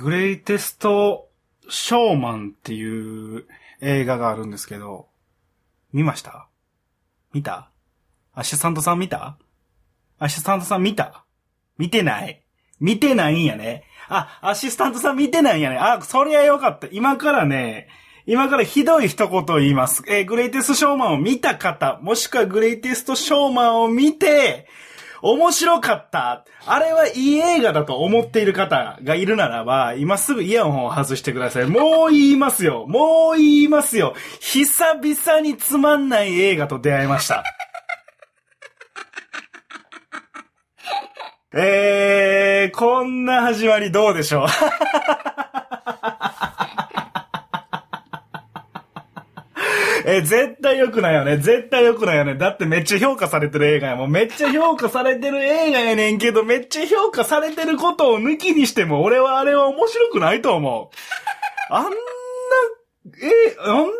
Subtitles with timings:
[0.00, 1.28] グレイテスト
[1.68, 3.46] ショーマンっていう
[3.80, 5.08] 映画があるんですけど、
[5.92, 6.48] 見ました？
[7.32, 7.70] 見た？
[8.32, 9.36] アシスタントさん見た？
[10.20, 11.24] アシスタントさん見た？
[11.78, 12.42] 見てない
[12.78, 13.82] 見てないんやね。
[14.08, 15.78] あ、アシスタントさん見てないんやね。
[15.78, 16.86] あ、そりゃよかった。
[16.92, 17.88] 今からね、
[18.24, 20.04] 今からひどい一言を言います。
[20.06, 24.68] えー、グレイテストショーマンを見た方、もしくはグレイテストショーマンを見て、
[25.22, 26.44] 面白かった。
[26.66, 31.66] あれはいい映画だと思っている方がいるならば、今すぐイヤホンを外してください。
[31.66, 32.86] もう言いますよ。
[32.88, 34.14] もう言いますよ。
[34.40, 37.42] 久々につまんない映画と出会いました。
[41.54, 44.48] えー、こんな始まりどうでしょう？
[50.10, 51.36] え、絶対良くないよね。
[51.36, 52.34] 絶対良くないよね。
[52.34, 54.10] だってめっちゃ評価されてる映画やもん。
[54.10, 61.74] めっちゃ評価されてる映画やねんけど、めっちゃ評価されてることを抜きにしても、俺はあれは面白くないと思う。
[61.74, 61.90] あんな、
[63.20, 63.90] え、なんであんな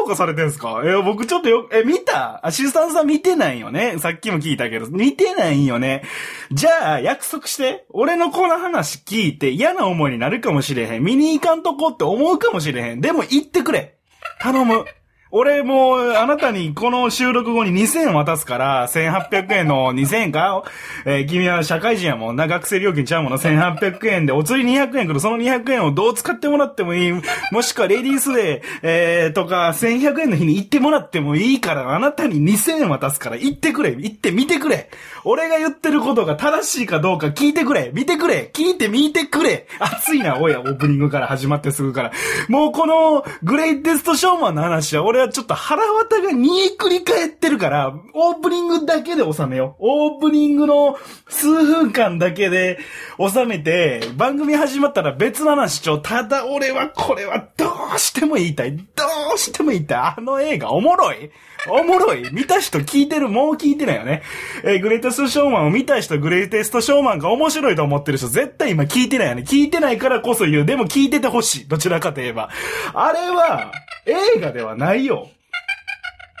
[0.00, 0.82] 評価されてんすか？
[0.84, 2.46] え、僕ちょっとよ、え、見た？
[2.46, 3.98] アシスタンさん見てないよね？
[3.98, 6.02] さっきも聞いたけど、見てないよね？
[6.50, 7.84] じゃあ、約束して。
[7.90, 11.02] 俺のこの話聞いて嫌な思いになるかもしれへん。
[11.02, 13.02] 見に行かんとこって思うかもしれへん。
[13.02, 13.98] でも行ってくれ。
[14.40, 14.84] 頼む。
[15.32, 20.64] 俺もう、あなたにこの収録後に2000円渡すから、1800円の2000円か？
[21.04, 27.12] えー、君は社会人やもんな、学生料金ちゃうもの、1800円で、お釣り200円来る、その200円をどう使ってもらってもいい。
[27.52, 34.90] もしくはレディースデー、えー、とか、1100円の日に行ってもらってもいいから、あなたに2000円渡すから、行ってくれ、行ってみてくれ。
[35.22, 39.68] 俺が言ってることが正しいかどうか聞いてくれ、見てくれ、聞いてみてくれ。
[39.78, 42.12] 熱いな、おや、オープニングから始まってすぐから。
[42.48, 49.82] もうこの、グレイテストショーマンの話は、俺はちょっと腹渡が煮えくり返ってるから、オープニングだけで収めよう。
[49.86, 52.78] オープニングの数分間だけで
[53.18, 55.98] 収めて、番組始まったら別の話ちょ。
[55.98, 58.76] ただ俺はこれはどうしても言いたい。
[58.76, 58.82] ど
[59.34, 59.98] うしても言いたい。
[60.16, 61.30] あの映画おもろい
[61.68, 64.22] おもろい見た人聞いてるもう聞いてないよね。
[64.64, 69.42] えー、グレイテストショーマンを見た人、グレイテストショーマンが面白いと思ってる人、絶対今聞いてないよね。
[69.42, 70.64] 聞いてないからこそ言う。
[70.64, 71.68] でも聞いててほしい。
[71.68, 72.48] どちらかといえば。
[72.94, 73.72] あれは、
[74.06, 75.28] 映画ではないよ。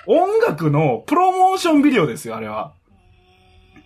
[0.06, 2.72] 音楽のプロモーションビデオですよ、あれは。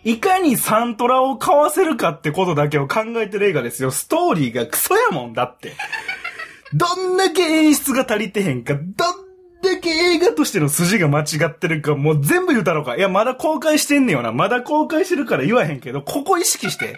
[0.05, 3.91] いかにサントラを買わせるかってことだけを考えてる映画ですよ。
[3.91, 5.73] ストーリーがクソやもんだって。
[6.75, 9.24] どんだけ演出が足りてへんか、どん
[9.85, 12.97] け映画としての筋が間違ってるか、もう全部言うたろうか。
[12.97, 14.33] いや、まだ公開してんねよな。
[14.33, 16.97] まだ公開してるから言わへんけど、ここ意識して。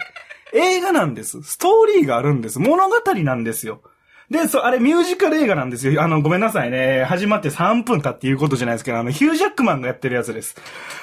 [0.53, 1.43] 映画なんです。
[1.43, 2.59] ストーリーがあるんです。
[2.59, 3.81] 物語なんですよ。
[4.29, 6.01] で、そう、あれミュージカル映画なんですよ。
[6.01, 7.05] あの、ごめんなさいね。
[7.05, 10.55] 始まって3分経っていうことじゃないですけど、あの、ヒュージャックマンがやってるやつです。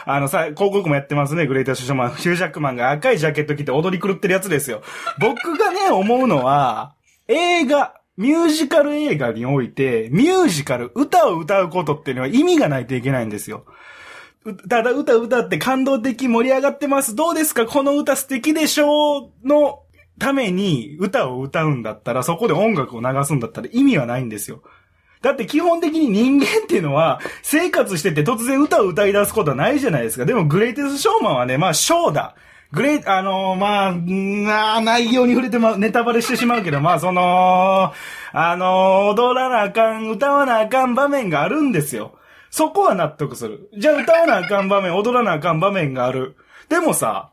[0.04, 1.46] あの、さ、広告もやってますね。
[1.46, 2.14] グレーターショマン。
[2.16, 4.82] ヒュージャックマンが赤いジャケット着て踊り狂ってるやつですよ。
[5.18, 6.92] 僕がね、思うのは、
[7.28, 13.64] 映画、ミュージカル映画において、ミュージカル、歌を歌うことっていうのは意味がないといけないんですよ。
[14.68, 17.14] ただ歌歌って感動的盛り上がってます。
[17.14, 17.66] どうですか？
[17.66, 19.32] この歌素敵でしょ？
[19.42, 19.80] うの
[20.18, 24.62] ために歌を歌うんだったら、そこで音楽を流すんだったら意味はないんですよ。
[25.22, 30.26] だって基本的に人間っていうのは、生活してて突然歌を歌い出すことはないじゃないですか。
[30.26, 32.36] でもグレイテスショーマンはね、まあショーだ。
[32.74, 37.92] グレイ、あのー、まあ、な内容に触れてま、ネタバレしてしまうけど、まあその、
[38.32, 42.14] あのー、踊らなあかん、歌わなあかん場面があるんですよ。
[42.50, 43.68] そこは納得する。
[43.76, 46.36] じゃあ歌わなあかん場面、踊らなあかん場面がある。
[46.68, 47.30] でもさ、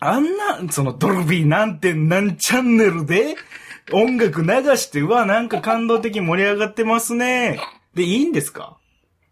[0.00, 3.36] あんな、そのドルビーなんて何チャンネルで
[3.92, 7.60] 音楽流して、うわ、なんか感動的盛り上がってますね。
[7.94, 8.77] で、いいんですか？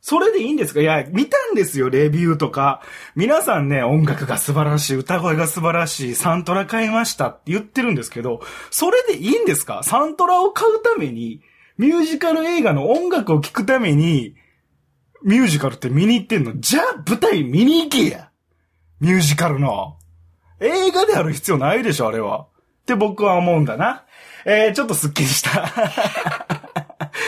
[0.08, 0.80] それでいいんですか？
[0.80, 2.80] いや、見たんですよ、レビューとか。
[3.16, 8.40] 皆さんね、音楽が素晴らしい、歌声が素晴らしい、サントラ買いましたって言ってるんですけど、
[8.70, 9.82] それでいいんですか？
[9.82, 11.40] サントラを買うために、
[11.76, 14.36] ミュージカル映画の音楽を聴くために、
[15.24, 16.52] ミュージカルって見に行ってんの？
[16.60, 18.30] じゃあ舞台見に行けや
[19.00, 19.96] ミュージカルの。
[20.60, 22.42] 映画である必要ないでしょ、あれは。
[22.42, 22.46] っ
[22.86, 24.04] て僕は思うんだな。
[24.44, 26.45] えー、ちょっとスッキリした。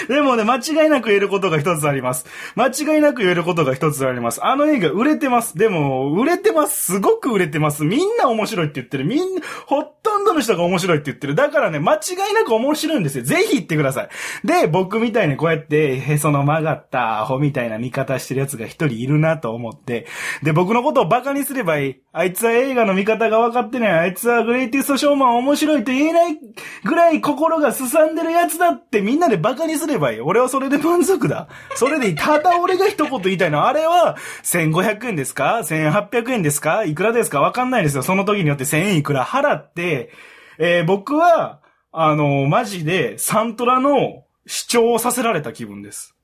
[0.08, 2.26] でもね、間違いなく言えることが一つあります。
[2.54, 4.44] 間違いなく言えることが一つあります。
[4.44, 5.56] あの映画売れてます。
[5.56, 6.94] でも、売れてます。
[6.94, 7.84] すごく売れてます。
[7.84, 9.04] みんな面白いって言ってる。
[9.04, 11.34] みんな、ほとんどの人が面白いって言ってる。
[11.34, 11.98] だからね、間違
[12.30, 13.24] いなく面白いんですよ。
[13.24, 14.08] ぜひ言ってください。
[14.46, 20.06] で、僕みたいにこうやって、へその曲がったアホみたいな見方してる奴が一人いるなと思って、
[20.42, 21.96] で、僕のことをバカにすればいい。
[22.12, 23.90] あいつは映画の見方が分かってない。
[23.90, 26.38] あいつはグレイティストショーマン面白いと言えない
[26.84, 30.20] ぐらい心がすさんでるやつだってみんなでバカにすればいい。
[30.20, 31.48] 俺はそれで満足だ。
[31.74, 32.14] それでいい。
[32.14, 36.84] ただ俺が一言言いたいのは、あれは、1500円ですか ?1800 円ですか？
[36.84, 37.40] いくらですか？
[37.40, 38.02] わかんないですよ。
[38.02, 40.10] その時によって1000円いくら払って、
[40.58, 41.60] えー、僕は、
[41.92, 46.14] あの、マジでサントラの主張をさせられた気分です。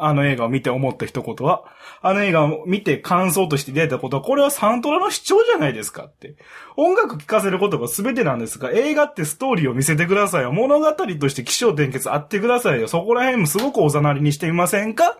[0.00, 1.64] あの映画を見て思った一言は、
[2.00, 6.36] あの映画を見て感想として出たことは、これはサントラの主張じゃないですかって。
[6.76, 10.52] 音楽聴かせることが全てなんですが、映画ってストーリーを見せてくださいよ。
[10.52, 12.88] 物語として気象転結あってくださいよ。
[12.88, 15.18] そこら辺もすごくおざなりにしてみませんか？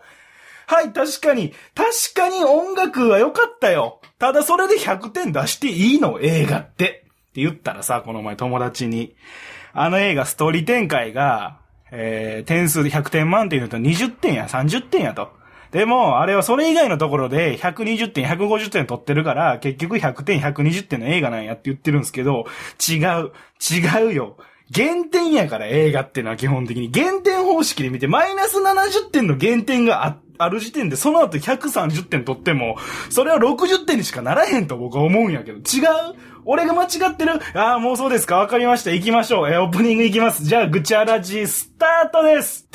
[0.66, 4.00] はい、確かに、確かに音楽は良かったよ。
[4.18, 7.04] ただそれで100点出していいの映画って。
[7.30, 9.14] って言ったらさ、この前友達に。
[9.72, 11.57] あの映画ストーリー展開が、
[11.90, 15.30] えー、点数で100点満点だと20点や30点やと。
[15.70, 22.46] でも、あれはそれ以外のところで120点、150点取ってるから、結局100点、120点の映画なんやって言ってるんですけど、
[22.88, 24.36] 違う、違うよ。
[24.74, 26.90] 原点やから映画ってのは基本的に。
[26.92, 32.76] 原点方式で見て、マイナス70点の原点があってある時点で、その後130点取っても、
[33.10, 35.82] それは60点にしかならへんと僕は思うんやけど、違
[36.12, 36.14] う？
[36.44, 37.40] 俺が間違ってる？
[37.54, 38.90] ああ、もうそうですかわかりました。
[38.90, 39.48] 行きましょう。
[39.48, 40.44] えー、オープニング行きます。
[40.44, 42.68] じゃあ、ぐちゃらじ、スタートです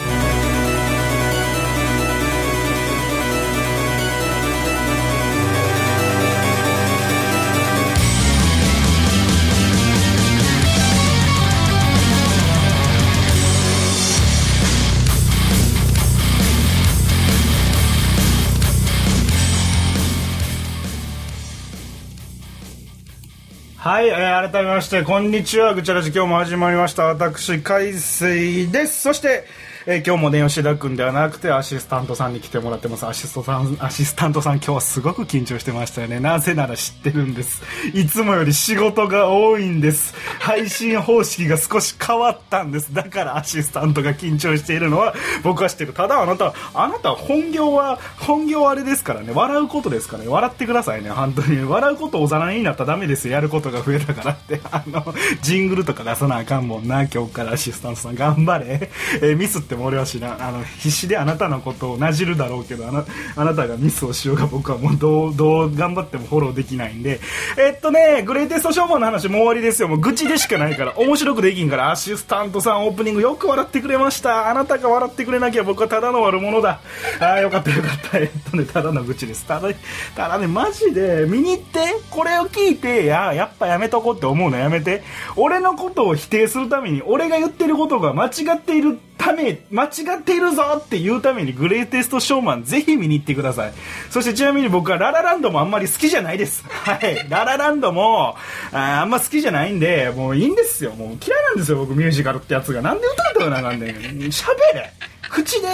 [23.84, 25.74] はい、えー、改めまして、こんにちは。
[25.74, 27.04] ぐちゃらじ、今日も始まりました。
[27.04, 29.02] 私、海水です。
[29.02, 29.44] そして、
[29.86, 33.06] えー今日もね、吉田くんではなくて、アシスタントさんに来てもらってます。
[33.06, 36.22] アシストさん、アシスタントさん、今日はすごく緊張してましたよね。
[36.22, 37.62] なぜなら知ってるんです。
[37.94, 40.16] いつもより仕事が多いんです。
[40.40, 42.94] 配信方式が少し変わったんです。
[42.94, 45.14] だからアシスタントが緊張しているのは、
[45.44, 45.92] 僕は知ってる。
[45.92, 51.62] ただ、あなた、あなた本業は、本業はあれですからね、笑うことですからね、笑ってくださいね、本当に。
[51.66, 53.28] 笑うことおざなりになったらダメです。
[53.28, 54.62] やることが増えたからって。
[54.72, 58.90] あの、ジングルとか出さなあかんもんな、今日からアシスタントさん頑張れ。
[59.16, 60.42] えーミスっても俺は知らん。
[60.44, 63.06] あの、必死であなたのことをなじるだろうけど、あな、
[63.36, 67.20] あなたがミスをしようが僕はもうどう、どう頑張ってもフォローできないんで。
[67.58, 69.88] えっとね、グレイテストショーマンの話もう終わりですよ。
[69.88, 74.50] もう愚痴でしかないから、面白くできんから、アシスタントさんオープニングよく笑ってくれました。
[74.50, 76.80] あなたが笑ってくれなきゃ僕はただの悪者だ。
[77.20, 78.18] ああ、よかったよかった。
[78.18, 79.46] えっとね、ただの愚痴です。
[79.46, 79.70] ただ、
[80.16, 81.80] ただね、マジで、見に行って、
[82.10, 85.04] これを聞いて、や、やっぱやめとこうって思うのやめて。
[85.36, 89.88] 俺のことを否定するために、俺が言ってることが間違っているため、間違
[90.20, 93.74] っているぞっていうために、グレイテストショーマンぜひ見に行ってください。
[94.10, 96.64] そしてちなみに僕はララランドもあんまり好きじゃないです。
[96.70, 97.26] はい。
[97.30, 98.36] ララランドも、
[98.72, 100.92] あーあんま好きじゃないんで、もういいんですよ。
[100.92, 102.82] もう嫌いなんですよ、僕ミュージカルってやつが。
[102.82, 103.96] なんで歌うとかなあかんねん。
[104.30, 104.94] 喋れ
[105.30, 105.68] 口で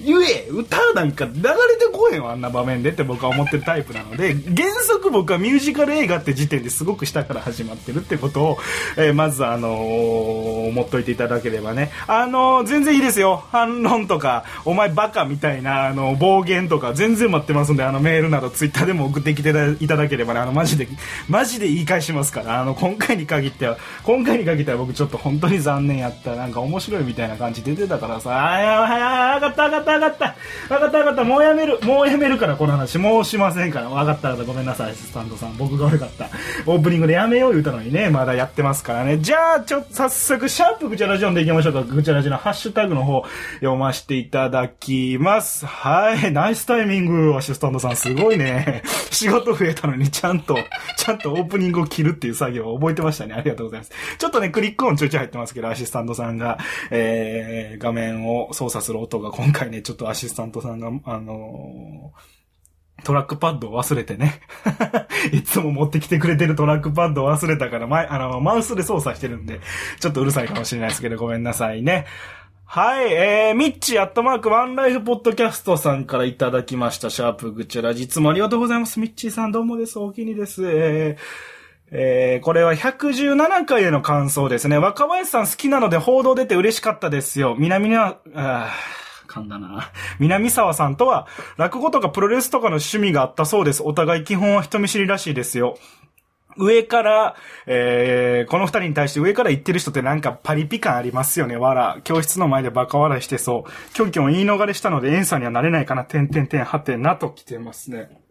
[0.00, 4.34] 言え歌なんか流れてこへんわあんな場面でって僕は思ってるタイプなので。
[4.34, 8.58] 原則僕はミュージカル映画って時点ですごく下から始まってるってことを、
[8.96, 11.90] えーまずあのー思っといていただければね。
[12.06, 13.44] あのー全然いいですよ。
[13.52, 19.50] 反論とかお前バカみたいなあの暴言とか全然待ってますんであのメールなどツイッターでも送ってきて
[19.80, 20.40] いただければね。
[20.40, 20.88] あのマジで
[21.28, 22.60] マジで言い返しますから。
[22.60, 28.30] あの今回に限っては今回に限っては僕ちょっと本当に残念やったなんか面白いみたいな感じ出てたからさ。
[28.54, 30.36] あーやばいやばい分かった分かった分かった
[30.68, 31.24] 分かった分かった。
[31.24, 32.98] もうやめるもうやめるからこの話。
[32.98, 33.88] もうしませんから。
[33.88, 34.52] 分かった分かった。
[34.52, 35.56] ごめんなさいアシスタントさん。
[35.56, 36.28] 僕が悪かった。
[36.66, 38.10] オープニングでやめよう言うたのにね。
[38.10, 39.18] まだやってますからね。
[39.18, 41.82] じゃあちょっと早速シャープぐちゃラジオンでいきましょうか。
[41.82, 43.24] ぐちゃラジのハッシュタグの方
[43.56, 45.66] 読ませていただきます。
[45.66, 46.32] はい。
[46.32, 47.96] ナイスタイミングアシスタントさん。
[47.96, 48.82] すごいね。
[49.10, 50.56] 仕事増えたのにちゃんと
[50.96, 53.34] ちゃんとオープニングを切るっていう作業を覚えてましたね。
[53.34, 53.92] ありがとうございます。
[54.18, 56.58] ちょっとねクリック音ちょいちょい入ってますけどアシスタントさんが、
[56.90, 62.42] えー、画面を操作する音が今回ねちょっとアシスタントさんがあのー
[63.04, 64.40] トラックパッドを忘れてね。
[65.32, 69.60] いつも持ってきてくれてるトラックパッドを忘れたから、前、あの、マウスで操作してるんで、
[69.98, 72.06] ちょっとうるさいかもしれないですけど、ごめんなさいね。
[72.64, 77.10] はい、えー、ミッチアットマークワンライフポッドキャストさんからいただきました。
[77.10, 78.04] シャープグチャラジ。
[78.04, 78.98] いつもありがとうございます。
[78.98, 79.98] ミッチーさんどうもです。
[79.98, 80.66] お気にです。
[80.66, 81.52] えー
[81.94, 84.78] えー、これは117回への感想ですね。
[84.78, 87.56] 若林さん好きなので報道出て嬉しかったですよ。
[87.58, 88.72] 南には、あ
[89.32, 89.90] 噛んだな。
[90.20, 93.82] 南沢さんとは、落語とかプロレスとかの趣味があったそうです。
[93.82, 95.76] お互い基本は人見知りらしいですよ。
[96.58, 97.34] 上から、
[97.66, 102.00] えー、この二人に対して上から言ってる人ってなんかパリピ感ありますよね、わら。
[102.04, 103.94] 教室の前でバカ笑いしてそう。
[103.94, 108.21] キョンキョン言い逃れしたので、エンさんにはなれないかな、てんてんてん、はてなと来てますね。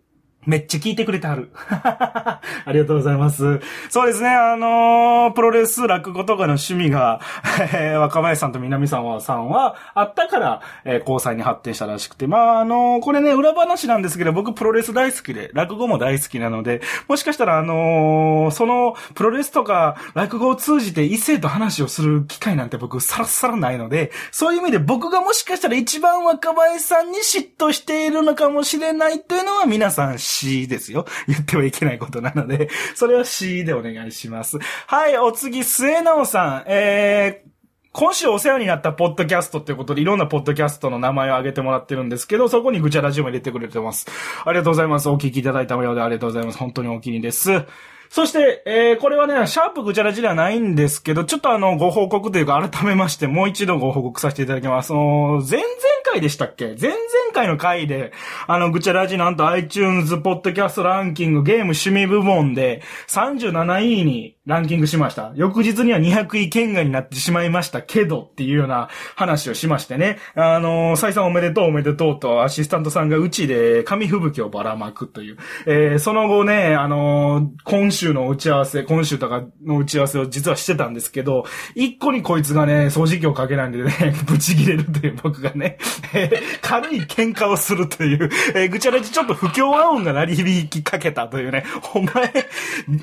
[0.46, 1.52] めっちゃ聞いてくれてはる。
[1.70, 3.60] ありがとうございます。
[3.90, 7.20] そうですね、あのー、プロレス、落語とかの趣味が、
[7.74, 31.06] えー、若林さんと南沢さんはあったから、えー、交際に発展したらしくて、まあ、あのー、これね、裏話なんですけど、僕プロレス大好きで、落語も大好きなので、もしかしたら、あのー、その、プロレスとか落語を通じて異性と話をする機会なんて僕、さらさらないので、そういう意味で僕がもしかしたら一番若林さんに嫉妬しているのかもしれないというのは皆さん C ですよ。
[31.28, 34.58] 言ってはいけないことなので、それは C でお願いします。
[34.88, 36.64] はい、お次、末直さん。
[36.68, 37.50] えー、
[37.92, 44.08] 今週お世話になったポッドキャストっていうことでいろんなポッドキャストの名前を挙げてもらってるんですけど、そこにぐちゃラジオも入れてくれてます。
[44.46, 45.10] ありがとうございます。
[45.10, 46.58] お聞きいただいたようでありがとうございます。
[46.58, 47.66] 本当にお気に入りです。
[48.12, 54.90] そして、えー、これはね、シャープぐちゃらじではないんですけど、ちょっとあの、ご報告というか、改めまして、もう一度ご報告させていただきます。
[54.90, 55.02] その、
[55.50, 55.72] 前々
[56.04, 56.76] 回でしたっけ？
[56.78, 57.00] 前々
[57.34, 58.12] 回の回で、
[58.48, 65.34] あの、ぐちゃらじなんと iTunes ポッドキャストランキングゲーム趣味部門で37位にランキングしました。
[65.36, 70.18] 翌日には200位圏外になってしまいましたけどっていうような話をしましてね。
[70.34, 75.38] あの、再三おめでとうおめでとうとアシスタントさんがうちで紙吹雪をばらまくという。
[75.68, 81.46] えー、その後ね、あの、今週の打ち合わせ、今週とかの打ち合わせを実はしてたんですけど、
[81.76, 83.94] 一個にこいつがね、掃除機をかけないんでね、
[84.26, 85.78] ブチ切れるという僕がね、
[86.16, 92.34] え、軽い喧嘩をするという、えー、ぐちゃらじちょっと不協和音が鳴り響きかけたというね、お前、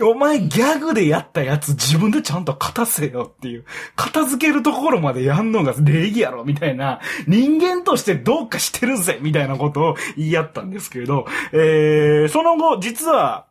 [0.02, 3.64] お前ギャグでやったやつ自分でちゃんと片せよっていう、
[3.96, 13.46] 片付けるところまでやんのが礼儀やろみたいな、人間としてどうかしてるぜみたいなことを言い合ったんですけれど、えー、その後、実は、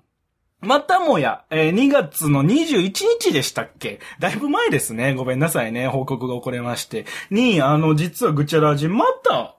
[0.59, 3.99] またもや、えー、2月の21日でしたっけ？
[4.19, 5.13] だいぶ前ですね。
[5.13, 5.87] ごめんなさいね。
[5.87, 7.05] 報告が遅れまして。
[7.29, 9.55] に、あの、実はぐちゃらじ、また、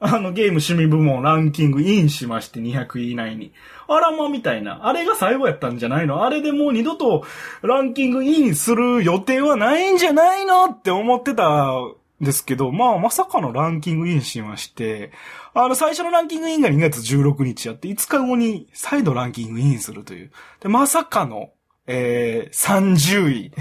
[0.00, 3.52] あの、ゲーム趣味部門ランキングインしまして200位以内に。
[3.92, 4.86] あらま、みたいな。
[4.86, 6.24] あれが最後やったんじゃないの？
[6.24, 7.24] あれでもう二度と
[7.62, 10.66] ランキングインする予定はないんじゃないの？
[10.66, 15.10] って思ってたんですけど、まあ、まさかのランキングインしまして、
[15.54, 20.30] あの、最初のランキングインが2月16日やって、5日後に再度ランキングインするという。
[20.60, 21.50] で、まさかの、
[21.86, 23.52] えー、30位。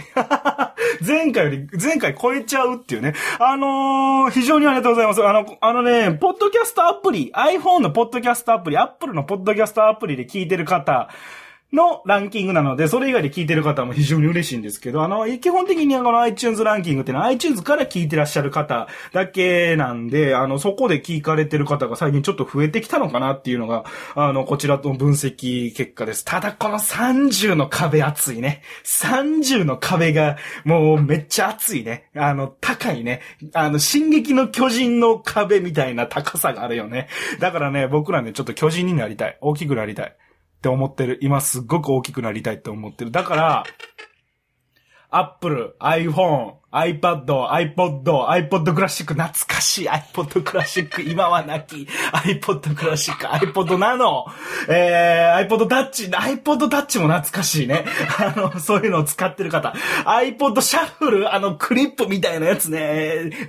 [1.06, 3.14] 前回より、前回超えちゃうっていうね。
[3.40, 5.24] あのー、非常にありがとうございます。
[5.26, 11.10] あの、あのね、ポッドキャストアプリ、iPhone のポッドキャストアプリ、Apple のポッドキャストアプリで聞いてる方、
[11.72, 23.86] のランキングなので、それ以外で聞いてる方も非常に嬉しいんですけど、あの、基本的にあの iTunes ランキングってのは iTunes から聞いてらっしゃる方だけなんで、あの、そこで聞かれてる方が最近ちょっと増えてきたのかなっていうのが、
[24.16, 26.26] あの、こちらの分析結果です。
[26.26, 28.64] ただこの30の壁熱いね。
[28.84, 32.10] 30の壁がもうめっちゃ熱いね。
[32.16, 33.22] あの、高いね。
[33.54, 37.10] あの、進撃の巨人の壁みたいな高さがあるよね。
[37.40, 39.38] だからね、僕らね、ちょっと巨人になりたい。
[39.42, 40.16] 大きくなりたい。
[40.60, 41.18] って思ってる。
[41.22, 43.12] 今すっごく大きくなりたいって思ってる。
[43.12, 43.64] だから、
[45.10, 54.28] Apple、iPhone、iPad、iPod、iPod クラシック、懐かしい iPod クラシック、今はなき iPod クラシック、iPod ナノ、
[54.68, 57.86] えー、iPod Touch、iPod Touch も懐かしいね。
[58.20, 59.74] あの、そういうのを使ってる方。
[60.06, 62.80] iPod シャッフル、あの、クリップみたいなやつね。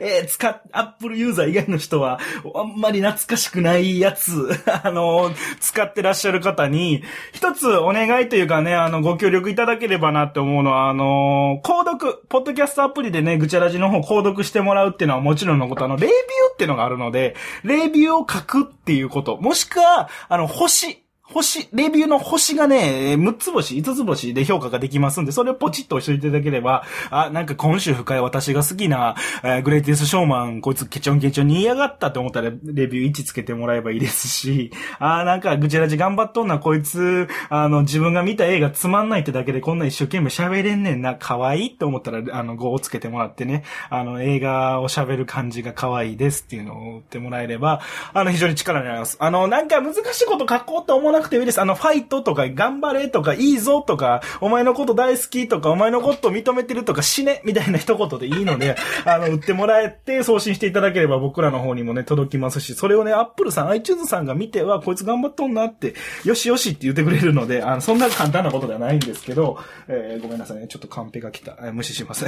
[0.00, 2.21] えー、使っ、Apple ユーザー以外の人は、
[2.55, 4.49] あんまり懐かしくないやつ、
[4.83, 7.03] あの、使ってらっしゃる方に、
[7.35, 16.12] 一つお願いというかね、あの、ご協力いただければなって思うのは、あの、購読、ポッドキャストアプリでね、ぐちゃらじの方購読してもらうっていうのはもちろんのこと、あの、レビュー
[16.52, 47.80] っていうのがあるので、レビューを書くっていうこと、もしくは、あの、星、星、レビューの星がね、6つ星、5つ星で評価ができますんで、それをポチッと押していただければ、あ、なんか今週深い私が好きな、えー、グレイティスショーマン、こいつケチョンケチョンに言いやがったって思ったら、レビュー1つけてもらえばいいですし、あ、なんかぐちゃらじ頑張っとんな、こいつ、あの、自分が見た映画つまんないってだけでこんな一生懸命喋れんねんな、可愛いって思ったら、あの、5をつけてもらってね、あの、映画を喋る感じが可愛いですっていうのを言ってもらえれば、
[48.12, 49.16] あの、非常に力になります。
[49.20, 51.61] あの、なんか難しいこと書こうと思わなくていいです。
[51.61, 69.59] あの、ファイトとか、頑張れとか、いいぞとか、お前のこと大好きとか、お前のこと認めてるとか、死ねみたいな一言でいいので、 あの、売ってもらえて、送信していただければ僕らの方にもね、届きますし、それをね、アップルさん、iTunes さんが見ては、こいつ頑張っとんなって、よしよしって言ってくれるので、あの、そんな簡単なことではないんですけど、
[69.89, 71.57] えー、ごめんなさいね、ちょっとカンペが来た。
[71.61, 72.25] えー、無視します。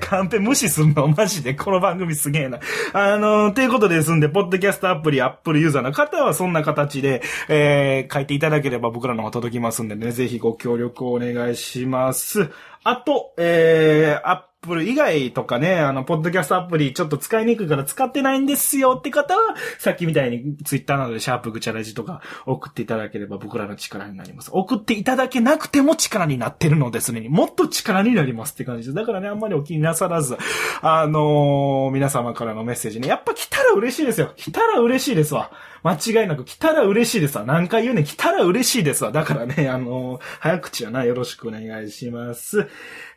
[0.00, 2.60] カンペ無視すんのマジでこの番組すげえな。
[2.92, 12.50] あのー、ということですんで、ポッドキャストアプリ、アップルユーザーの方はそんな形で、えー、書いていただければ僕らの方届きますんでね、ぜひご協力をお願いします。
[12.84, 24.50] あと、えー、アップル以外とかね、あの、ポッドキャストアプリちょっと使いにくいから使ってないんですよって方は、さっきみたいにツイッターなどでシャープグチャラジとか送っていただければ僕らの力になります。
[24.52, 27.28] 送っていただけなくても力になってるのですね。
[27.28, 28.94] もっと力になりますって感じです。
[28.94, 30.36] だからね、あんまりお気になさらず、
[30.82, 34.32] あのー、皆様からのメッセージね、やっぱ来たら嬉しいですよ。
[34.36, 35.52] 来たら嬉しいですわ。
[35.82, 37.44] 間違いなく来たら嬉しいですわ。
[37.44, 39.12] 何回言うね来たら嬉しいですわ。
[39.12, 42.68] だからね、 あのー、早口はな、よろしくお願いします。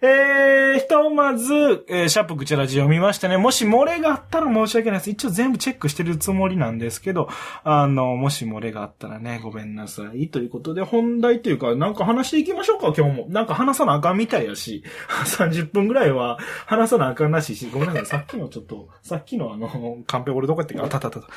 [0.02, 1.54] えー、ひとまず、
[1.88, 3.38] えー、シャープグチラジ読みましたね。
[3.38, 5.10] もし漏れがあったら申し訳ないです。
[5.10, 7.30] 一応全部チェックしてるつもりなんですけど、
[7.64, 10.30] あの、もし漏れがあったらね、ごめんなさい。
[10.30, 13.26] ということで、本題というか、なんか話していきましょうか、今日も。
[13.30, 14.84] なんか話さなあかんみたいやし、
[15.26, 18.06] 30分ぐらいは話さなあかんらしし、ごめんなさい。
[18.06, 21.28] さっきのちょっと、さっきのあの、カンペ俺どこやってか、あたたたた。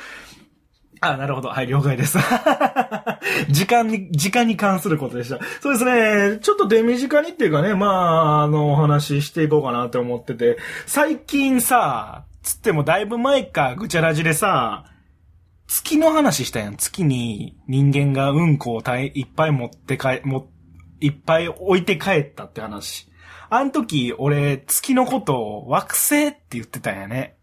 [1.13, 1.49] あ、なるほど。
[1.49, 2.17] はい、了解です。
[3.49, 5.39] 時間に、時間に関することでした。
[5.61, 6.39] そうですね。
[6.39, 14.85] ちょっと手短にっていうかね、まあ、あの、お話ししていこうかなって思ってて、最近さ、つってもだいぶ前か、ぐちゃらじでさ、
[15.67, 16.75] 月の話したやん。
[16.77, 20.49] 月に人間がうんこをたいっぱい持って帰、も、
[20.99, 23.09] いっぱい置いて帰ったって話。
[23.49, 27.34] あの時、俺、月のことを惑星って言ってたんやね。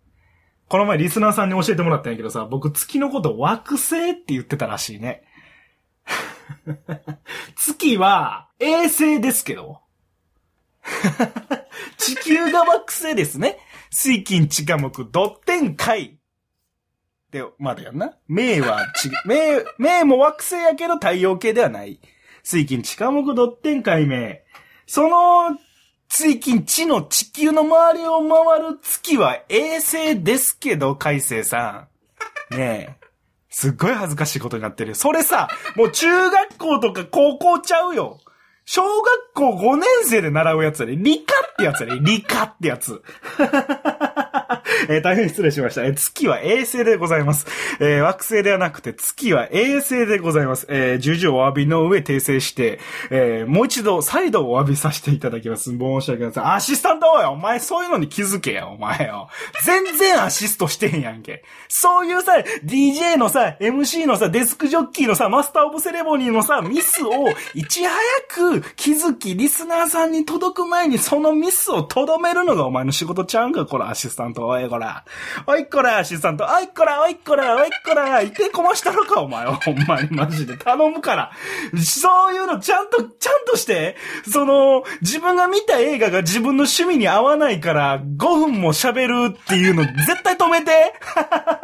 [0.73, 5.23] この前リスナーさんに教えてもらったんやけどさ、僕月のこと惑星って言ってたらしいね。
[7.57, 9.83] 月は衛星ですけど。
[11.99, 13.59] 地球が惑星ですね。
[13.91, 16.19] 水金地下木ドッテン海。
[17.31, 18.17] で、まだやんな。
[18.27, 22.01] 名はち、名、名も惑星やけど太陽系ではない。
[22.43, 24.43] 水金地下木ドッテン海名。
[24.87, 25.59] その
[26.15, 31.89] 最近地の地球の周りを回る月は衛星ですけど、海星さ
[32.53, 32.55] ん。
[32.55, 33.07] ねえ。
[33.49, 34.95] すっごい恥ずかしいことになってる。
[34.95, 38.19] それさ、もう中学校とか高校ちゃうよ。
[38.67, 40.97] 小学校5年生で習うやつやね。
[40.97, 42.01] 理科ってやつやね。
[42.03, 43.03] 理科ってやつ。
[44.93, 45.85] えー、大変失礼しました。
[45.85, 47.47] えー、月は衛星でございます。
[47.81, 50.67] えー、惑星ではなくて月は衛星でございます。
[50.69, 52.79] えー、重々お詫びの上訂正して、
[53.11, 55.71] えー、もう一度再度お詫びさせていただきます。
[55.71, 59.29] 申し訳ないませんアシスタントよお前そういうのに気づけよ、お前よ。
[59.65, 61.45] 全然アシストしてへんやんけ。
[61.69, 62.33] そういうさ、
[62.65, 67.11] DJ のさ、MC のさ、デスクジョッキーのさ、マスターオブセレモニーのさ、ミスを
[67.55, 74.47] いち早く気づき、リスナーさんに届く前にそのミスをとどめるのがお前の仕事ちゃうんか、これアシスタント。
[74.47, 75.05] おい、こら。
[75.47, 76.45] おいっこら、アシスタント。
[76.45, 78.21] おいっこら、おいっこら、おいっこら。
[78.21, 79.57] いてこましたのか、お前は。
[79.57, 80.57] ほんまにマジで。
[80.57, 81.33] 頼むから。
[81.77, 83.97] そういうのちゃんと、ちゃんとして、
[84.31, 90.95] その、自分が見た映画が自分の趣味に合わないから、5分も喋るっていうの、絶対止めて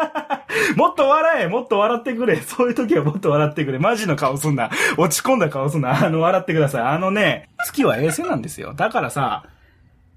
[0.77, 6.83] もっと笑えもっと笑ってくれそういう時はもっと笑ってくれマジの顔すんな落ち込んだ顔すんなあの、笑ってください。
[6.83, 8.75] あのね、月は衛星なんですよ。
[8.75, 9.45] だからさ、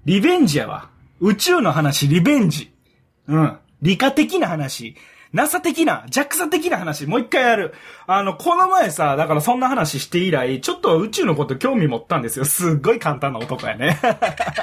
[0.04, 0.88] リベンジやわ。
[1.20, 2.71] 宇宙の話、リベンジ。
[3.28, 3.58] うん。
[3.80, 4.96] 理科的な話。
[5.32, 7.72] NASA 的な、JAXA 的な話、もう一回やる。
[8.06, 12.44] あの、この前さ、だからそんな話して以来、ちょっと宇宙のこと興味持ったんですよ。
[12.44, 13.98] すっごい簡単な男やね。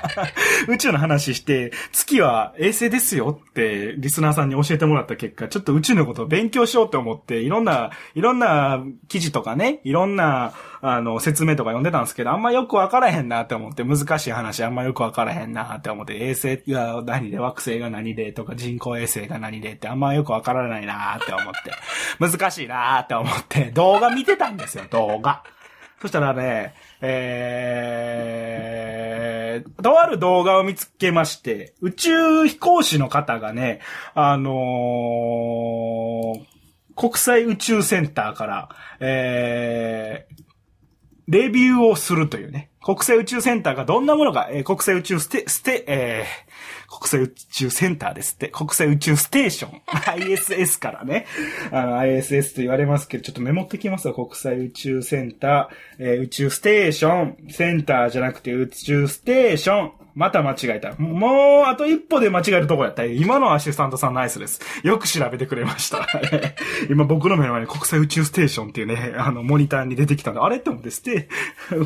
[0.70, 21.72] 宇宙の話して、月は衛星ですよって、リスナーさんに教えてもらった結果、ちょっと宇宙のことを勉強しようって思って、いろんな、いろんな記事とかね、いろんな、あの、説明とか読んでたんですけど、あんまよくわからへんなって思って、難しい話あんまよくわからへんなって思って、衛星が何で、惑星が何でとか、人工衛星が何でってあんまよくわからないなって思って、
[22.20, 25.44] 難しいなって思って、動画見てたんですよ、動画。
[26.02, 33.82] そしたらね、えー、とある動画を見つけまして、宇宙飛行士の方がね、
[34.16, 36.46] あのー、
[36.96, 38.70] 国際宇宙センターから、
[39.02, 40.49] えー、
[41.30, 42.70] レビューをするというね。
[42.84, 48.48] 国際宇宙センターがどんなものか、えー、国際宇宙ステ、ステ、えー、国際宇宙センターですって。
[48.48, 49.82] 国際宇宙ステーション。
[49.86, 51.28] ISS からね。
[51.72, 54.16] あの、ISS と言われますけど、ちょっとメモってきますわ。
[54.16, 57.52] 国際宇宙センター、えー、宇宙ステーション。
[57.52, 59.92] センターじゃなくて宇宙ステーション。
[60.20, 60.96] また間違えた。
[60.98, 63.06] もう、あと一歩で間違えるとこやった。
[63.06, 64.60] 今のアシスタントさんナイスです。
[64.84, 66.06] よく調べてくれました。
[66.92, 71.30] 今僕の目の前に国際宇宙ステーションっていうね、あの、モニターに出てきたんで、あれって思って、ス テ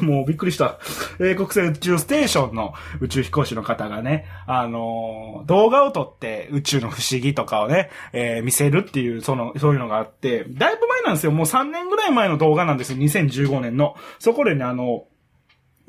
[0.01, 0.79] もうびっくりした。
[1.19, 11.31] えー、国際宇宙ステーションの宇宙飛行士の方がね、あのー、動画を撮って宇宙の不思議とかをね、えー、見せるっていう、その、そういうのがあって、だいぶ前なんですよ。
[11.31, 12.97] もう3年ぐらい前の動画なんですよ。
[12.97, 13.95] 2015年の。
[14.17, 15.03] そこでね、あの、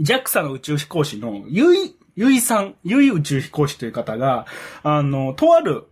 [0.00, 4.46] JAXA の宇宙飛行士の、ゆい、ゆいさん、ゆい宇宙飛行士という方が、
[4.82, 5.84] あの、とある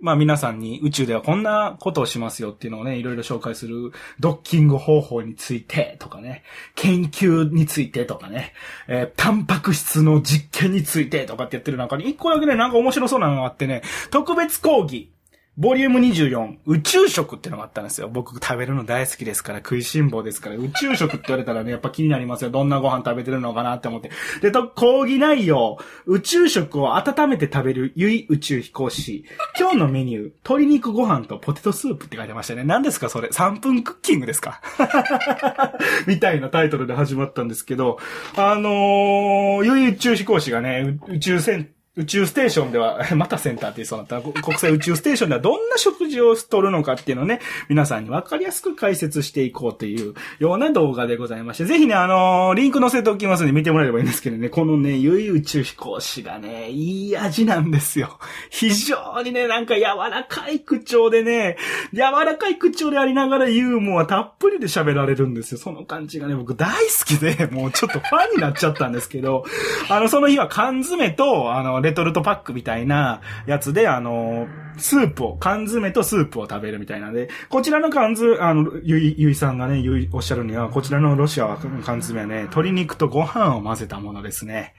[0.00, 6.42] まあ皆さんに宇宙ではこんなことをしますよっていうのをね、いろいろ紹介するドッキング方法についてとかね、
[6.74, 8.54] 研究についてとかね、
[8.88, 15.10] えー、タンパク質の実験についてとかってやってる中に一個だけね、なんか面白そうなのがあってね、特別講義。
[15.60, 18.08] ボリューム24、宇宙食ってのがあったんですよ。
[18.08, 22.50] 僕食べるの大好きですから、食いしん坊ですから、宇宙食って言われたらね、やっぱ気になりますよ。
[22.50, 24.10] どんなご飯食べてるのかなって思って。
[24.40, 29.26] で、と、講義内容、宇宙食を温めて食べるゆい宇宙飛行士。
[29.58, 32.64] 今日のメニュー、鶏肉ご飯とポテトスープって書いてましたね。
[32.64, 34.62] 何ですかそれ ?3 分クッキングですか？
[36.08, 37.98] みたいなタイトルで始まったんですけど、
[38.34, 44.42] あのー、ゆい宇宙飛行士がね、宇宙船宇宙ステーションでは、 またセンターって言いそうになった。
[44.42, 58.20] 国際宇宙ステーションではどんな食事をとるのかっていうのをね、皆さんにわかりやすく解説していこうというような動画でございまして、ぜひね、あのー、リンク載せておきますので見てもらえればいいんですけどね、このね、ゆい宇宙飛行士がね、いい味なんですよ。
[58.50, 61.56] 非常にね、なんか柔らかい口調でね、
[61.92, 65.58] 柔らかい口調でありながらユーモアたっぷりで喋られるんですよ。
[65.58, 69.44] その感じがね、僕大好きで、もうちょっとファンになっちゃったんですけど、
[69.88, 84.74] あの、その日は缶詰と、あの、レトルトパックみたいなやつで、あの、スープを、缶詰とスープを食べるみたいなんで、こちらの缶詰、あの、ゆい、ゆいさんがね、ゆい、おっしゃるには、こちらのロシアは缶詰はね、鶏肉とご飯を混ぜたものですね。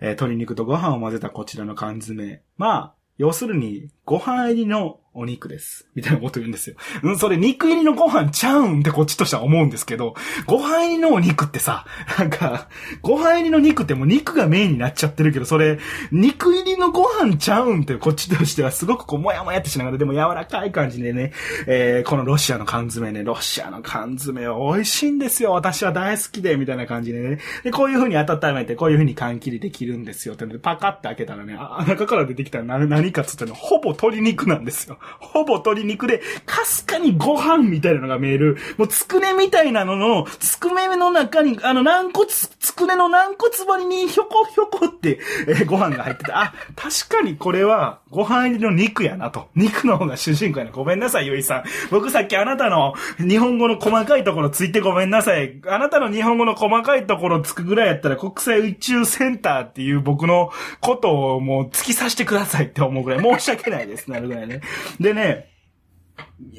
[0.00, 2.42] えー、鶏肉とご飯を混ぜたこちらの缶詰。
[2.56, 5.86] まあ、要するに、ご飯入りのお肉です。
[5.94, 6.76] みたいなこと言うんですよ。
[7.02, 10.14] うん、それ肉入りのご飯ちゃうんってこっちとしては思うんですけど、
[10.46, 11.86] ご飯入りのお肉ってさ、
[12.18, 12.68] なんか、
[13.00, 15.78] ご飯入りの肉ってもう肉がメインになっちゃってるけど、それ、
[16.10, 21.32] 肉入りのご飯ちゃうんってこっちとしてはすごくこう、もやもやってしながら、でも柔らかい感じでね、
[21.66, 25.52] えー、このロシアの缶詰ね、ロシアの缶詰は美味しいんですよ。
[25.52, 27.38] 私は大好きで、みたいな感じでね。
[27.62, 30.34] で、こういう風に温めて、こういう風に缶切りできるんですよ。
[30.34, 34.98] ってパカって開けたらね、あ、中から出てきたら何何かっつってね、ほぼ鶏肉なんですよ。
[35.20, 49.48] ほぼ鶏肉で、かすかにご飯みたいなのが見える、もうつくねみたいなのの、つくねの中に、あの、軟骨、つくねの軟骨張りにひょこひょこって、えー、ご飯が入ってて、あ、確かにこれは、ご飯入りの肉やなと。
[49.56, 50.70] 肉の方が主人公やな。
[50.70, 51.64] ごめんなさい、ゆいさん。
[51.90, 55.60] 僕さっきあなたの日本語の細かいところついてごめんなさい。
[55.66, 64.08] あなたの日本語の細かいところつくぐらいやったら国際宇宙センターっていう僕のことをもう突き刺してくださいって思うぐらい申し訳ないです。
[64.10, 64.60] なるぐらいね。
[65.00, 65.50] でね、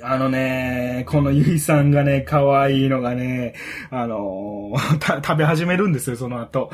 [0.04, 3.54] あのね、このゆいさんがね、可愛いのがね、
[3.89, 6.71] あのー、 食べ始めるんですよ、その後。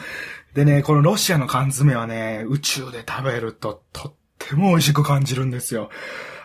[0.54, 5.89] でね、このロシアの缶詰はね、宇宙で食べるととっても美味しく感じるんですよ。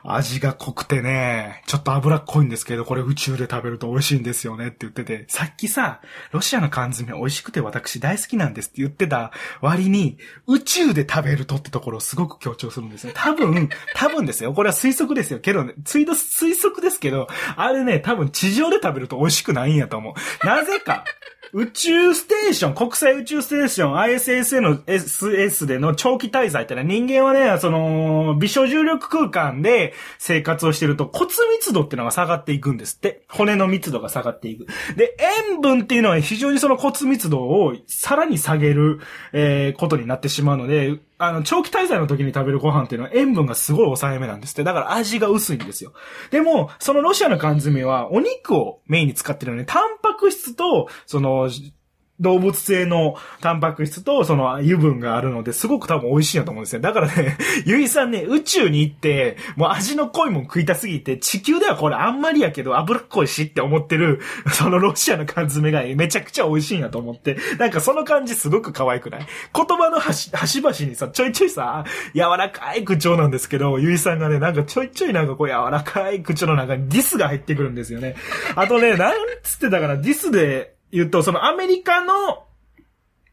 [0.09, 13.12] 味が濃くてね、ちょっと脂っこいんですけど、これ宇宙で食べると美味しいんですよねって言ってて、さっきさ、ロシアの缶詰美味しくて私大好きなんですって言ってた割に、宇宙で食べるとってところをすごく強調するんですよ。
[13.14, 14.53] 多分、多分ですよ。
[14.53, 15.40] これは推測ですよ。
[15.40, 20.47] けどね、推測ですけど、あれね、多分地上で食べると美味しくないんやと思う。
[20.47, 21.05] なぜか、
[21.53, 33.25] 宇宙ステーション、国際宇宙ステーション、ISS の SS での長期滞在ってのは人間はね、その、微小重力空間で生活をしてると骨密度ってのが下がっていくんですって。
[33.29, 34.67] 骨の密度が下がっていく。
[34.97, 35.17] で、
[35.49, 39.01] 塩分っていうのは非常にその骨密度をさらに下げる、
[39.33, 44.65] えー、ことになってしまうので、あの、長期滞在の時に食べるご飯っていうのは塩分がすごい抑えめなんですって。
[44.65, 45.93] だから味が薄いんですよ。
[46.31, 51.49] でも、そのロシアの缶詰はお肉をメインに使ってるので、タンパク質と、その、
[52.21, 56.81] 動物性のタンパク質とその油分があるので、すごく多分美味しいなと思うんですよ。
[56.81, 64.21] だからね、 ゆいさんね、宇宙に行って、もう味の濃いもん食いたすぎて、地球ではこれあんまりやけど脂っこいしって思ってる、
[64.53, 69.27] そのロシアの缶詰がめちゃくちゃ美味しいなと思って、なんかその感じすごく可愛くない？
[69.55, 78.17] 言葉の端、端々にさ、ちょいちょいさ、柔らかい口調なんですけど、ゆいさんがね、なんかちょいちょいなんかこう柔らかい口調の中にディスが入ってくるんですよね。
[78.55, 82.46] あとね、なんつってたからディスで、言うと、そのアメリカの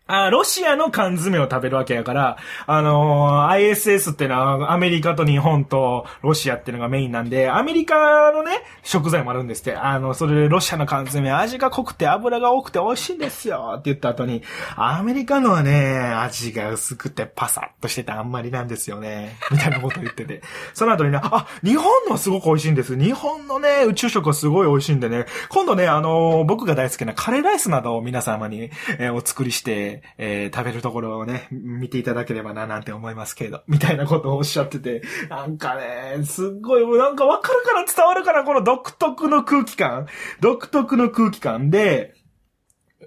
[0.06, 2.38] あロシアの缶詰を食べるわけやから、
[2.68, 9.78] あのー、ISS ってのはアメリカと日本とロシアってのがメインなんで、アメリカのね、食材もあるんですって。
[9.78, 14.44] あの、それでロシアの缶詰味が濃くて油が多くて美味しいんですよって言った後に、
[14.76, 19.38] アメリカのはね、味が薄くてパサッとしててあんまりなんですよね。
[19.52, 20.42] みたいなこと言ってて。
[20.74, 23.00] その後にね、あ、日本のはすごく美味しいんです。
[23.00, 40.08] 日本のね、宇宙食はすごい美味しいんでね、今度ね、あのー、僕が大好きなカレーライスなどを皆様に、えー、お作りして、えー、食べるところをね、見ていただければななんて思いますけど、みたいなことをおっしゃってて、なんかね、すっごい、なんかわかるから伝わるから、この独特の空気感、
[40.40, 42.16] 独特の空気感で、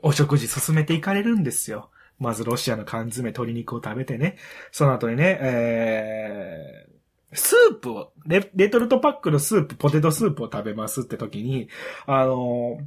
[0.03, 1.91] お食事進めていかれるんですよ。
[2.19, 4.37] まずロシアの缶詰、鶏肉を食べてね。
[4.73, 11.69] その後にね、えー、スープをレ、レトルトパックのスープ、ポテトスープを食べますって時に、
[12.07, 12.79] あの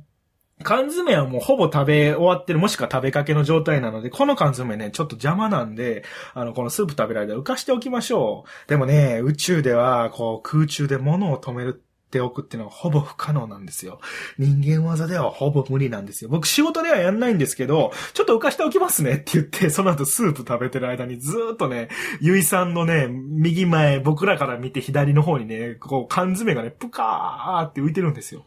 [0.63, 8.69] 缶詰はもうほぼ食べ終わってる、もしくは食べかけの状態なので、この缶詰ね、ちょっと邪魔なんで、あの、このスープ食べる間浮かしておきましょう。
[8.69, 13.99] でもね、宇宙では、こう、空中で物を止めるっておくっていうのはほぼ不可能なんですよ。
[14.39, 16.29] 人間技ではほぼ無理なんですよ。
[16.29, 28.45] 僕仕事ではやんないんですけど、ちょっと浮かしておきますねって言って、その後スープ食べてる間にずーっとね、ゆいさんのね、右前、僕らから見て左の方にね、こう缶詰がね、ぷかーって浮いてるんですよ。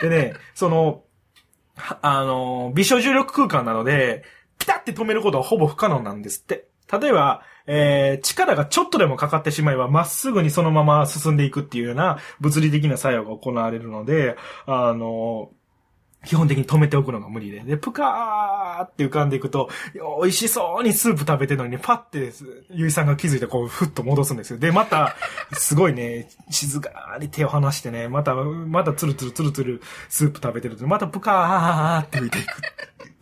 [0.00, 1.02] でね、その、
[2.02, 4.24] あの、微小重力空間なので、
[4.58, 6.68] ピタって止めることはほぼ不可能なんですって。
[6.90, 14.36] 例えば、えー、力がちょっとでもかかってしまえば、まっすぐにそのまま進んでいくっていうような物理的な作用が行われるので、
[14.66, 15.50] あの、
[16.26, 17.60] 基本的に止めておくのが無理で。
[17.60, 19.70] で、ぷかーって浮かんでいくと、
[20.20, 22.32] 美味しそうにスープ食べてるのに、パッて、
[22.70, 24.58] ゆいさんが気づいてこう、ふっと戻すんですよ。
[24.58, 25.14] で、また、
[25.52, 32.48] すごいね、静かに手を離してね、また、またツルツルツルツルスープ食べてると、またぷかーって浮いていく。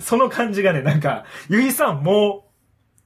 [0.01, 2.47] その感じがね、なんか、ゆいさんも、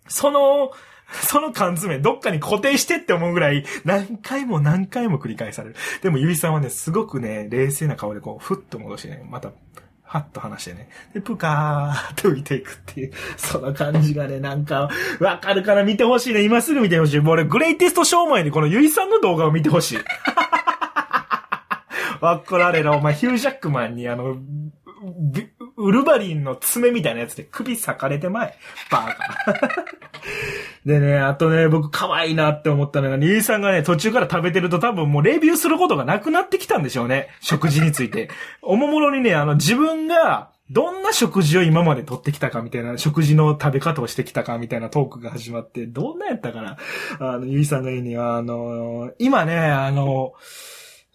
[0.06, 0.70] その、
[1.22, 5.76] その缶詰、どっかに固定してって思うぐらい、何回も何回も繰り返される。
[6.02, 9.52] でも、ゆいさんはね、すごくね、冷静な顔でこう、ふっと戻してね、また、
[10.02, 10.88] はっと話してね。
[11.14, 16.42] で、ぷかーって浮いていくっていう、その感じがね、なんか、わかるから見てほしいね。
[16.42, 17.20] 今すぐ見てほしい。
[17.20, 19.98] もう俺、グレイテストショー前にこのゆいさんの動画を見てほしい。
[22.20, 24.36] わっこられろ、お前、ヒュージャックマンにあの、
[25.76, 28.54] ウルバリンの爪みたいなやつで首裂かれてまい。
[28.90, 29.24] バーカ。
[30.84, 37.28] でね、あとね、僕可愛いなって思ったのが、リーさんがね、途中から食べてると多分もうレビューすることがなくなってきたんでしょうね。
[37.40, 38.30] 食事について。
[38.62, 46.76] おもむろにね、あの、自分が、どんな食事を今まで取ってきたかみたいな、食事の食べ方をしてきたかみたいなトークが始まって、どんなやったかな
[47.18, 50.32] あの、ゆいさんが言うには、あの、今ね、あの、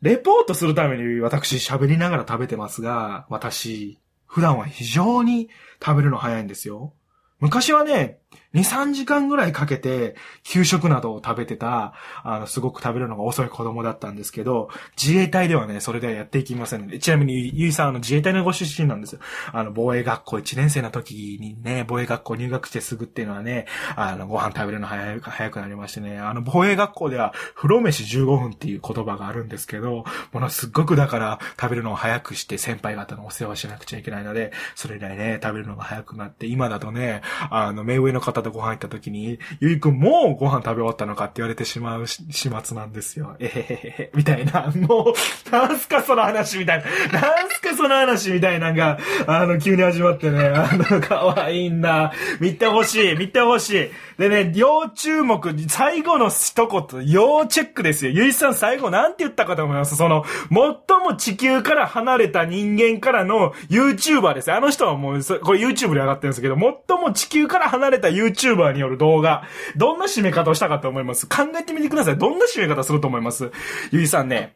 [0.01, 3.97] レポートするために私喋りながら食べてますが、私、
[4.27, 5.49] 普段は非常に
[5.83, 6.93] 食べるの早いんですよ。
[7.39, 8.19] 昔はね、
[8.53, 11.93] 2、3時間ぐらいかけて、給食などを食べてた、
[12.23, 14.69] あの、すごく食べるのが遅い子供だったんですけど、
[15.01, 19.19] 自衛隊ではね、それではやっていきませんので、ちなみに、ゆいさん、あの、自衛隊のご出身なんですよ。
[19.51, 41.25] あの、防衛学校1年生の時にね、防衛学校入学してすぐっていうのはね、あの、ご飯食べるの早早くなりましてね、あの、防衛学校では、風呂飯15分っていう言葉があるんですけど、ものすっごくだから食べるのを早くして先輩方のお世話しなくちゃいけないので、それ以来ね、食べるのが早くなって、今だとね、あの、目上の方とご飯行った時に、ゆいくんもうご飯食べ終わったのか？
[41.25, 43.35] って言われてしまう始末なんですよ。
[43.39, 44.71] えへへへ、みたいな。
[44.75, 47.21] もう、なんすかその話みたいな。
[47.21, 52.11] なんすかその話みたいなのが、あの、急に始まってね、あの、可愛いんだ。
[52.39, 53.91] 見てほしい、見てほしい。
[54.17, 58.11] でね、要注目、最後の一言、要チェックですよ。
[58.11, 64.51] ゆいさん最後なんて言ったかと思いますその、最も地球から離れた人間からの YouTuber です。
[64.51, 66.55] あの人はもう、これ YouTube で上がってるんですけど、
[66.87, 69.43] 最も地球から離れた YouTuber による動画、
[69.75, 72.17] どんな締め方をしたかと思います考えてみてください。
[72.17, 73.51] どんな締め方すると思います？
[73.91, 74.55] ゆいさんね、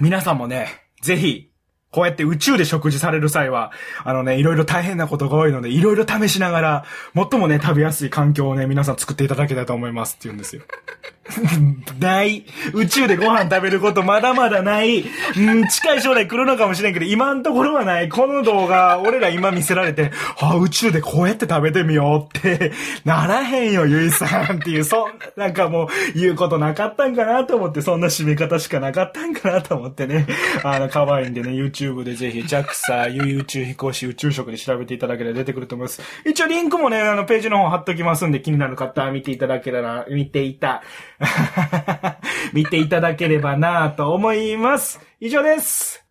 [0.00, 0.68] 皆さんもね、
[1.02, 1.50] ぜひ、
[1.90, 3.70] こうやって宇宙で食事される際は、
[4.02, 10.62] あのね、いろいろ大変なことが多いので、いろいろ試しながら、最もね、食べやすい環境をね、皆さん作っていただけたらと思いますって言うんですよ。
[11.98, 12.44] ない。
[12.72, 15.04] 宇宙でご飯食べることまだまだない。
[15.36, 18.08] うん、近い将来来るのかもしれんけど、今んところはない。
[18.08, 22.72] この動画、俺ら今見せられて、あ、宇宙でこうやって食べてみようって、
[23.04, 30.26] ならへんよ、ゆいさんっていう、そんな、なんかもう、言うことなかったんかなと思って、そんな締め方しかなかったんかなと思ってね。
[30.62, 36.02] あの、可愛いんでね、YouTube でぜひ、JAXA、ゆい宇宙飛行士宇宙食で調べていただければ出てくると思います。
[36.26, 40.82] 一応リンクもね、あの、ページの方貼っときますんで、気になる方は見ていただけたら、見ていた。
[42.52, 45.00] 見ていただければなと思います。
[45.20, 46.04] 以上です。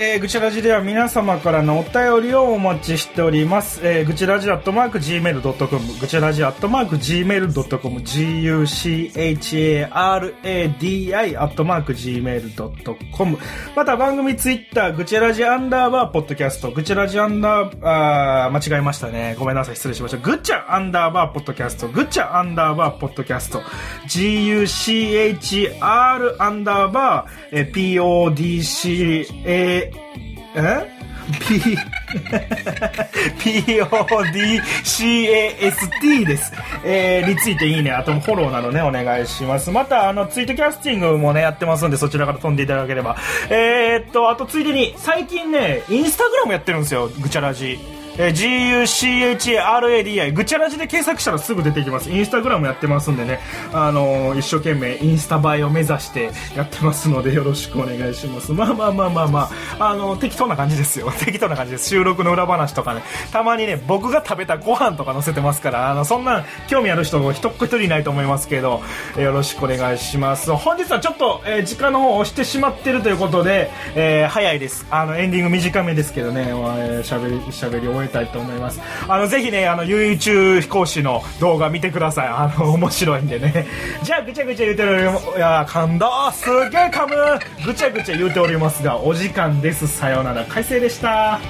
[0.00, 3.80] えー、ぐちラジでは皆様からのお便りをお待ちしております。
[3.82, 9.88] えー、ぐちラジアットマーク Gmail.com、ぐちラジアットマーク Gmail.com、gucharadi
[11.40, 13.38] アットマーク Gmail.com、
[13.74, 19.34] また番組ツイッター、ぐちラジアンダーバーポッドキャスト、ぐちラジアンダーバー、あー間違えましたね。
[19.36, 20.18] ごめんなさい、失礼しました。
[20.18, 23.62] ぐちゃアンダーバーポッドキャスト、ぐちゃアンダーバーポッドキャスト、
[24.06, 26.16] guchr ア
[26.50, 29.87] ンダーバー、えー podca、
[30.54, 30.98] え？
[31.38, 31.76] P、
[33.82, 36.54] PODCAST です。
[36.84, 39.70] えー、についていいね、あとフォローなどね、お願いします。
[39.70, 43.18] また、あの、ツイートキャスティングもね、やってますんで、そちらから飛んでいただければ。
[43.50, 47.78] えー、っと、あとついでに、最近ね、インスタグラムやってるんですよ、ぐちゃらじ。
[48.18, 52.10] えー GUCHARADI ぐちゃらじで検索したらすぐ出てきます。
[52.10, 53.40] インスタグラムやってますんでね。
[53.72, 58.52] あのー一生懸命インスタ映えを目指してやってますのでよろしくお願いします。
[58.52, 59.90] まあまあまあまあまあ。
[59.90, 61.10] あの適当な感じですよ。
[61.24, 61.88] 適当な感じです。
[61.88, 63.02] 収録の裏話とかね。
[63.32, 68.82] たまにね僕が食べたご飯とか載せてますからあのそんな興味ある人一っ一人いないと思いますけど
[69.16, 70.50] えーよろしくお願いします。
[70.52, 74.86] 本日はちょっと、えー時間の方を押してしまってるということで、えー早いです。
[74.90, 76.46] あのエンディング短めですけどね。
[76.48, 78.80] えーしゃべりしゃべり終えたいと思います。
[79.08, 82.28] あのぜひねあの遊宇宙飛行士の動画見てください。
[82.28, 83.66] あの面白いんでね。
[84.02, 85.02] じゃあぐちゃぐちゃ言うてる
[85.36, 87.16] いや噛んだすげえ噛む。
[87.64, 89.86] ぐちゃぐちゃ言うておりますがお時間です。
[89.86, 90.44] さようなら。
[90.44, 91.40] 快晴でした。